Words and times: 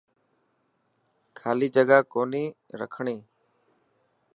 خالي 1.39 1.67
جگا 1.75 1.99
ڪوني 2.13 2.45
رکڻي. 2.79 3.17